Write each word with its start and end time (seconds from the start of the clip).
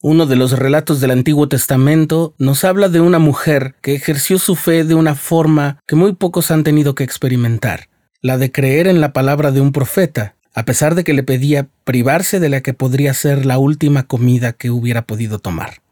Uno 0.00 0.26
de 0.26 0.36
los 0.36 0.52
relatos 0.52 1.00
del 1.00 1.10
Antiguo 1.10 1.48
Testamento 1.48 2.32
nos 2.38 2.62
habla 2.62 2.88
de 2.88 3.00
una 3.00 3.18
mujer 3.18 3.74
que 3.82 3.96
ejerció 3.96 4.38
su 4.38 4.54
fe 4.54 4.84
de 4.84 4.94
una 4.94 5.16
forma 5.16 5.80
que 5.88 5.96
muy 5.96 6.14
pocos 6.14 6.52
han 6.52 6.62
tenido 6.62 6.94
que 6.94 7.02
experimentar, 7.02 7.88
la 8.22 8.38
de 8.38 8.52
creer 8.52 8.86
en 8.86 9.00
la 9.00 9.12
palabra 9.12 9.50
de 9.50 9.60
un 9.60 9.72
profeta, 9.72 10.36
a 10.54 10.64
pesar 10.64 10.94
de 10.94 11.02
que 11.02 11.14
le 11.14 11.24
pedía 11.24 11.66
privarse 11.82 12.38
de 12.38 12.48
la 12.48 12.60
que 12.60 12.74
podría 12.74 13.12
ser 13.12 13.44
la 13.44 13.58
última 13.58 14.04
comida 14.04 14.52
que 14.52 14.70
hubiera 14.70 15.02
podido 15.02 15.40
tomar. 15.40 15.82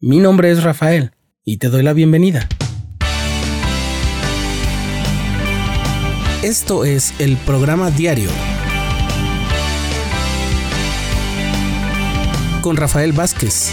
Mi 0.00 0.18
nombre 0.18 0.50
es 0.50 0.62
Rafael 0.62 1.12
y 1.42 1.56
te 1.56 1.68
doy 1.68 1.82
la 1.82 1.94
bienvenida. 1.94 2.46
Esto 6.42 6.84
es 6.84 7.14
el 7.18 7.38
programa 7.38 7.90
diario 7.90 8.28
con 12.66 12.76
Rafael 12.76 13.12
Vázquez. 13.12 13.70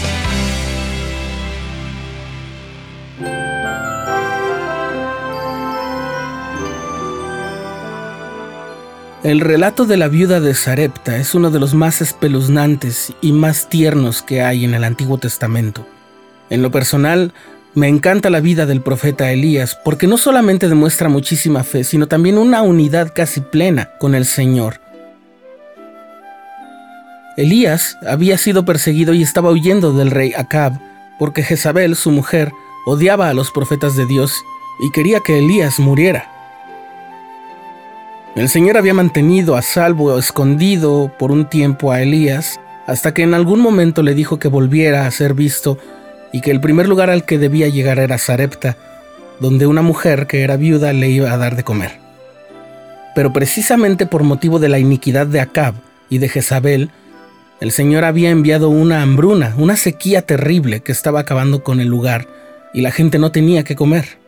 El 9.24 9.40
relato 9.40 9.84
de 9.84 9.96
la 9.96 10.06
viuda 10.06 10.38
de 10.38 10.54
Sarepta 10.54 11.16
es 11.16 11.34
uno 11.34 11.50
de 11.50 11.58
los 11.58 11.74
más 11.74 12.02
espeluznantes 12.02 13.12
y 13.20 13.32
más 13.32 13.68
tiernos 13.68 14.22
que 14.22 14.42
hay 14.42 14.64
en 14.64 14.74
el 14.74 14.84
Antiguo 14.84 15.18
Testamento. 15.18 15.84
En 16.48 16.62
lo 16.62 16.70
personal, 16.70 17.34
me 17.74 17.88
encanta 17.88 18.30
la 18.30 18.38
vida 18.38 18.64
del 18.64 18.80
profeta 18.80 19.32
Elías 19.32 19.76
porque 19.84 20.06
no 20.06 20.18
solamente 20.18 20.68
demuestra 20.68 21.08
muchísima 21.08 21.64
fe, 21.64 21.82
sino 21.82 22.06
también 22.06 22.38
una 22.38 22.62
unidad 22.62 23.10
casi 23.12 23.40
plena 23.40 23.90
con 23.98 24.14
el 24.14 24.24
Señor. 24.24 24.83
Elías 27.36 27.98
había 28.06 28.38
sido 28.38 28.64
perseguido 28.64 29.12
y 29.12 29.22
estaba 29.22 29.50
huyendo 29.50 29.92
del 29.92 30.10
rey 30.10 30.32
Acab, 30.36 30.78
porque 31.18 31.42
Jezabel, 31.42 31.96
su 31.96 32.10
mujer, 32.10 32.52
odiaba 32.86 33.28
a 33.28 33.34
los 33.34 33.50
profetas 33.50 33.96
de 33.96 34.06
Dios 34.06 34.44
y 34.80 34.90
quería 34.92 35.20
que 35.20 35.38
Elías 35.38 35.80
muriera. 35.80 36.30
El 38.36 38.48
Señor 38.48 38.76
había 38.76 38.94
mantenido 38.94 39.56
a 39.56 39.62
salvo 39.62 40.12
o 40.12 40.18
escondido 40.18 41.12
por 41.18 41.30
un 41.30 41.48
tiempo 41.48 41.92
a 41.92 42.02
Elías, 42.02 42.58
hasta 42.86 43.14
que 43.14 43.22
en 43.22 43.34
algún 43.34 43.60
momento 43.60 44.02
le 44.02 44.14
dijo 44.14 44.38
que 44.38 44.48
volviera 44.48 45.06
a 45.06 45.10
ser 45.10 45.34
visto 45.34 45.78
y 46.32 46.40
que 46.40 46.50
el 46.50 46.60
primer 46.60 46.88
lugar 46.88 47.10
al 47.10 47.24
que 47.24 47.38
debía 47.38 47.68
llegar 47.68 47.98
era 47.98 48.18
Sarepta, 48.18 48.76
donde 49.40 49.66
una 49.66 49.82
mujer 49.82 50.26
que 50.26 50.42
era 50.42 50.56
viuda 50.56 50.92
le 50.92 51.08
iba 51.08 51.32
a 51.32 51.36
dar 51.36 51.56
de 51.56 51.62
comer. 51.62 51.98
Pero 53.14 53.32
precisamente 53.32 54.06
por 54.06 54.24
motivo 54.24 54.58
de 54.58 54.68
la 54.68 54.78
iniquidad 54.78 55.26
de 55.26 55.40
Acab 55.40 55.74
y 56.10 56.18
de 56.18 56.28
Jezabel, 56.28 56.90
el 57.60 57.70
Señor 57.70 58.04
había 58.04 58.30
enviado 58.30 58.68
una 58.68 59.02
hambruna, 59.02 59.54
una 59.56 59.76
sequía 59.76 60.22
terrible 60.22 60.80
que 60.80 60.92
estaba 60.92 61.20
acabando 61.20 61.62
con 61.62 61.80
el 61.80 61.88
lugar 61.88 62.26
y 62.72 62.80
la 62.80 62.90
gente 62.90 63.18
no 63.18 63.30
tenía 63.30 63.62
que 63.62 63.76
comer. 63.76 64.18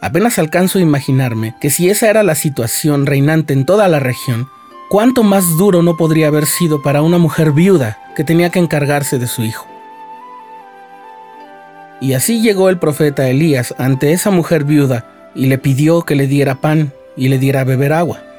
Apenas 0.00 0.38
alcanzo 0.38 0.78
a 0.78 0.82
imaginarme 0.82 1.54
que 1.60 1.70
si 1.70 1.88
esa 1.88 2.10
era 2.10 2.22
la 2.22 2.34
situación 2.34 3.06
reinante 3.06 3.52
en 3.54 3.64
toda 3.64 3.88
la 3.88 4.00
región, 4.00 4.48
cuánto 4.90 5.22
más 5.22 5.56
duro 5.56 5.82
no 5.82 5.96
podría 5.96 6.26
haber 6.26 6.46
sido 6.46 6.82
para 6.82 7.02
una 7.02 7.18
mujer 7.18 7.52
viuda 7.52 7.98
que 8.14 8.24
tenía 8.24 8.50
que 8.50 8.58
encargarse 8.58 9.18
de 9.18 9.26
su 9.26 9.42
hijo. 9.42 9.66
Y 12.00 12.14
así 12.14 12.42
llegó 12.42 12.68
el 12.68 12.78
profeta 12.78 13.28
Elías 13.28 13.74
ante 13.78 14.12
esa 14.12 14.30
mujer 14.32 14.64
viuda 14.64 15.06
y 15.36 15.46
le 15.46 15.56
pidió 15.56 16.02
que 16.02 16.16
le 16.16 16.26
diera 16.26 16.56
pan 16.56 16.92
y 17.16 17.28
le 17.28 17.38
diera 17.38 17.62
beber 17.64 17.92
agua. 17.92 18.31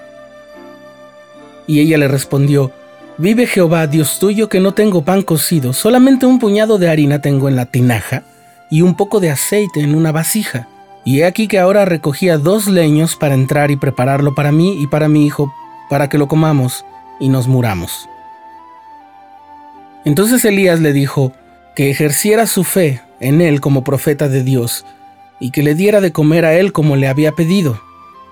Y 1.68 1.80
ella 1.80 1.98
le 1.98 2.08
respondió, 2.08 2.72
Vive 3.18 3.46
Jehová, 3.46 3.86
Dios 3.88 4.18
tuyo, 4.20 4.50
que 4.50 4.60
no 4.60 4.74
tengo 4.74 5.04
pan 5.04 5.22
cocido, 5.22 5.72
solamente 5.74 6.26
un 6.26 6.40
puñado 6.40 6.80
de 6.80 6.90
harina 6.90 7.22
tengo 7.22 7.48
en 7.48 7.56
la 7.56 7.68
tinaja 7.68 8.24
y 8.72 8.82
un 8.82 8.96
poco 8.96 9.20
de 9.20 9.30
aceite 9.30 9.82
en 9.82 9.94
una 9.94 10.12
vasija. 10.12 10.68
Y 11.06 11.20
he 11.20 11.26
aquí 11.26 11.48
que 11.48 11.60
ahora 11.60 11.86
recogía 11.86 12.38
dos 12.38 12.68
leños 12.68 13.16
para 13.16 13.36
entrar 13.36 13.70
y 13.70 13.76
prepararlo 13.76 14.34
para 14.34 14.52
mí 14.52 14.82
y 14.82 14.88
para 14.88 15.10
mi 15.10 15.28
hijo, 15.28 15.54
para 15.90 16.10
que 16.10 16.18
lo 16.18 16.28
comamos 16.28 16.86
y 17.20 17.30
nos 17.30 17.48
muramos. 17.48 18.10
Entonces 20.06 20.44
Elías 20.44 20.80
le 20.80 20.92
dijo 20.92 21.34
que 21.76 21.92
ejerciera 21.92 22.48
su 22.48 22.64
fe 22.64 23.02
en 23.20 23.42
él 23.42 23.62
como 23.62 23.84
profeta 23.84 24.28
de 24.28 24.44
Dios, 24.44 24.86
y 25.40 25.52
que 25.52 25.62
le 25.62 25.76
diera 25.76 26.02
de 26.02 26.12
comer 26.12 26.46
a 26.46 26.56
él 26.56 26.72
como 26.72 26.96
le 26.96 27.08
había 27.08 27.34
pedido, 27.34 27.80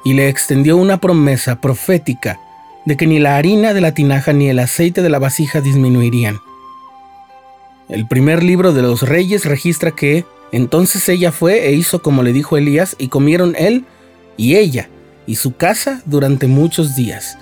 y 0.04 0.14
le 0.14 0.28
extendió 0.28 0.78
una 0.78 0.98
promesa 0.98 1.58
profética 1.58 2.40
de 2.86 2.98
que 2.98 3.08
ni 3.08 3.20
la 3.20 3.38
harina 3.38 3.74
de 3.74 3.82
la 3.82 3.94
tinaja 3.94 4.34
ni 4.34 4.50
el 4.50 4.60
aceite 4.60 5.02
de 5.02 5.10
la 5.10 5.20
vasija 5.20 5.62
disminuirían. 5.62 6.40
El 7.90 8.08
primer 8.08 8.44
libro 8.44 8.74
de 8.74 8.82
los 8.82 9.04
reyes 9.04 9.46
registra 9.46 9.92
que 9.92 10.26
entonces 10.52 11.08
ella 11.10 11.32
fue 11.32 11.68
e 11.68 11.74
hizo 11.74 12.02
como 12.02 12.24
le 12.24 12.34
dijo 12.34 12.58
Elías 12.58 12.96
y 12.98 13.08
comieron 13.08 13.56
él 13.58 13.86
y 14.38 14.56
ella 14.56 14.90
y 15.26 15.36
su 15.36 15.56
casa 15.56 16.02
durante 16.06 16.48
muchos 16.48 16.96
días. 16.96 17.38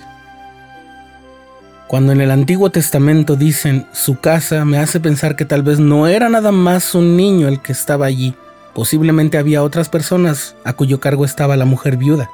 Cuando 1.86 2.12
en 2.12 2.20
el 2.20 2.30
Antiguo 2.30 2.70
Testamento 2.70 3.34
dicen 3.34 3.86
su 3.92 4.20
casa, 4.20 4.64
me 4.64 4.78
hace 4.78 5.00
pensar 5.00 5.34
que 5.34 5.44
tal 5.44 5.64
vez 5.64 5.80
no 5.80 6.06
era 6.06 6.28
nada 6.28 6.52
más 6.52 6.94
un 6.94 7.16
niño 7.16 7.48
el 7.48 7.60
que 7.60 7.72
estaba 7.72 8.06
allí. 8.06 8.34
Posiblemente 8.74 9.38
había 9.38 9.64
otras 9.64 9.88
personas 9.88 10.54
a 10.64 10.72
cuyo 10.72 11.00
cargo 11.00 11.24
estaba 11.24 11.56
la 11.56 11.64
mujer 11.64 11.96
viuda. 11.96 12.30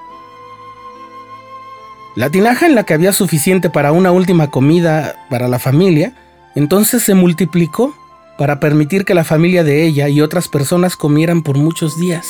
La 2.16 2.30
tinaja 2.30 2.64
en 2.64 2.74
la 2.74 2.84
que 2.84 2.94
había 2.94 3.12
suficiente 3.12 3.68
para 3.68 3.92
una 3.92 4.10
última 4.10 4.50
comida 4.50 5.16
para 5.28 5.48
la 5.48 5.58
familia, 5.58 6.14
entonces 6.54 7.02
se 7.02 7.12
multiplicó 7.12 7.94
para 8.38 8.58
permitir 8.58 9.04
que 9.04 9.12
la 9.12 9.22
familia 9.22 9.62
de 9.62 9.84
ella 9.84 10.08
y 10.08 10.22
otras 10.22 10.48
personas 10.48 10.96
comieran 10.96 11.42
por 11.42 11.58
muchos 11.58 12.00
días. 12.00 12.26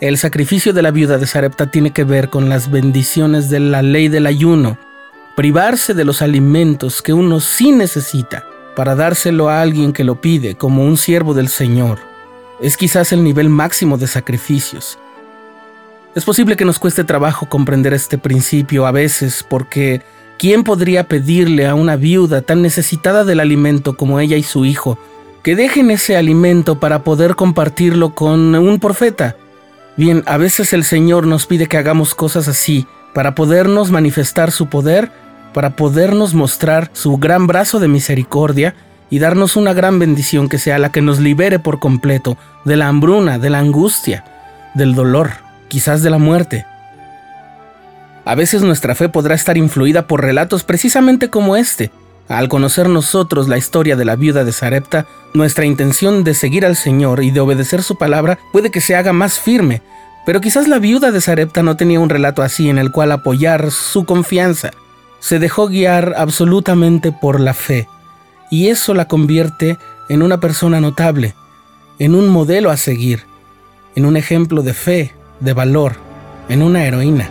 El 0.00 0.18
sacrificio 0.18 0.72
de 0.72 0.82
la 0.82 0.90
viuda 0.90 1.18
de 1.18 1.28
Sarepta 1.28 1.70
tiene 1.70 1.92
que 1.92 2.02
ver 2.02 2.30
con 2.30 2.48
las 2.48 2.68
bendiciones 2.68 3.48
de 3.48 3.60
la 3.60 3.82
ley 3.82 4.08
del 4.08 4.26
ayuno, 4.26 4.76
privarse 5.36 5.94
de 5.94 6.04
los 6.04 6.20
alimentos 6.20 7.00
que 7.00 7.12
uno 7.12 7.38
sí 7.38 7.70
necesita 7.70 8.42
para 8.74 8.94
dárselo 8.94 9.48
a 9.48 9.60
alguien 9.60 9.92
que 9.92 10.04
lo 10.04 10.20
pide 10.20 10.54
como 10.54 10.84
un 10.84 10.96
siervo 10.96 11.34
del 11.34 11.48
Señor. 11.48 11.98
Es 12.60 12.76
quizás 12.76 13.12
el 13.12 13.24
nivel 13.24 13.48
máximo 13.48 13.98
de 13.98 14.06
sacrificios. 14.06 14.98
Es 16.14 16.24
posible 16.24 16.56
que 16.56 16.64
nos 16.64 16.78
cueste 16.78 17.04
trabajo 17.04 17.48
comprender 17.48 17.94
este 17.94 18.18
principio 18.18 18.86
a 18.86 18.92
veces 18.92 19.44
porque 19.48 20.02
¿quién 20.38 20.62
podría 20.62 21.04
pedirle 21.04 21.66
a 21.66 21.74
una 21.74 21.96
viuda 21.96 22.42
tan 22.42 22.62
necesitada 22.62 23.24
del 23.24 23.40
alimento 23.40 23.96
como 23.96 24.20
ella 24.20 24.36
y 24.36 24.42
su 24.42 24.64
hijo 24.64 24.98
que 25.42 25.56
dejen 25.56 25.90
ese 25.90 26.16
alimento 26.16 26.78
para 26.78 27.02
poder 27.02 27.34
compartirlo 27.34 28.14
con 28.14 28.54
un 28.54 28.78
profeta? 28.78 29.36
Bien, 29.96 30.22
a 30.26 30.36
veces 30.36 30.72
el 30.72 30.84
Señor 30.84 31.26
nos 31.26 31.46
pide 31.46 31.66
que 31.66 31.76
hagamos 31.76 32.14
cosas 32.14 32.48
así 32.48 32.86
para 33.14 33.34
podernos 33.34 33.90
manifestar 33.90 34.50
su 34.50 34.68
poder 34.68 35.10
para 35.52 35.76
podernos 35.76 36.34
mostrar 36.34 36.90
su 36.92 37.16
gran 37.16 37.46
brazo 37.46 37.80
de 37.80 37.88
misericordia 37.88 38.74
y 39.10 39.18
darnos 39.18 39.56
una 39.56 39.74
gran 39.74 39.98
bendición 39.98 40.48
que 40.48 40.58
sea 40.58 40.78
la 40.78 40.90
que 40.90 41.02
nos 41.02 41.20
libere 41.20 41.58
por 41.58 41.78
completo 41.78 42.38
de 42.64 42.76
la 42.76 42.88
hambruna, 42.88 43.38
de 43.38 43.50
la 43.50 43.58
angustia, 43.58 44.24
del 44.74 44.94
dolor, 44.94 45.32
quizás 45.68 46.02
de 46.02 46.10
la 46.10 46.18
muerte. 46.18 46.64
A 48.24 48.34
veces 48.34 48.62
nuestra 48.62 48.94
fe 48.94 49.08
podrá 49.08 49.34
estar 49.34 49.56
influida 49.58 50.06
por 50.06 50.22
relatos 50.22 50.64
precisamente 50.64 51.28
como 51.28 51.56
este. 51.56 51.90
Al 52.28 52.48
conocer 52.48 52.88
nosotros 52.88 53.48
la 53.48 53.58
historia 53.58 53.96
de 53.96 54.04
la 54.04 54.16
viuda 54.16 54.44
de 54.44 54.52
Sarepta, 54.52 55.06
nuestra 55.34 55.66
intención 55.66 56.24
de 56.24 56.34
seguir 56.34 56.64
al 56.64 56.76
Señor 56.76 57.22
y 57.22 57.32
de 57.32 57.40
obedecer 57.40 57.82
su 57.82 57.98
palabra 57.98 58.38
puede 58.52 58.70
que 58.70 58.80
se 58.80 58.94
haga 58.94 59.12
más 59.12 59.38
firme, 59.38 59.82
pero 60.24 60.40
quizás 60.40 60.68
la 60.68 60.78
viuda 60.78 61.10
de 61.10 61.20
Sarepta 61.20 61.62
no 61.62 61.76
tenía 61.76 62.00
un 62.00 62.08
relato 62.08 62.42
así 62.42 62.70
en 62.70 62.78
el 62.78 62.92
cual 62.92 63.12
apoyar 63.12 63.70
su 63.72 64.04
confianza 64.04 64.70
se 65.22 65.38
dejó 65.38 65.68
guiar 65.68 66.14
absolutamente 66.16 67.12
por 67.12 67.38
la 67.38 67.54
fe, 67.54 67.88
y 68.50 68.66
eso 68.68 68.92
la 68.92 69.06
convierte 69.06 69.78
en 70.08 70.20
una 70.20 70.40
persona 70.40 70.80
notable, 70.80 71.34
en 72.00 72.16
un 72.16 72.28
modelo 72.28 72.70
a 72.70 72.76
seguir, 72.76 73.22
en 73.94 74.04
un 74.04 74.16
ejemplo 74.16 74.62
de 74.62 74.74
fe, 74.74 75.12
de 75.38 75.52
valor, 75.52 75.94
en 76.48 76.60
una 76.60 76.84
heroína. 76.84 77.30